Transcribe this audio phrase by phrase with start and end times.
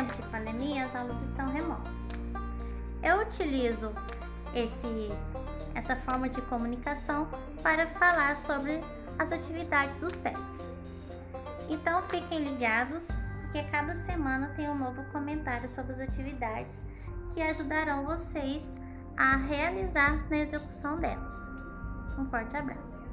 [0.00, 2.08] tempo de pandemia, as aulas estão remotas.
[3.02, 3.92] Eu utilizo
[4.54, 5.10] esse,
[5.74, 7.28] essa forma de comunicação
[7.62, 8.80] para falar sobre
[9.18, 10.70] as atividades dos pets.
[11.68, 13.08] Então fiquem ligados
[13.52, 16.82] que a cada semana tem um novo comentário sobre as atividades
[17.34, 18.74] que ajudarão vocês
[19.16, 21.36] a realizar na execução delas.
[22.18, 23.09] Um forte abraço!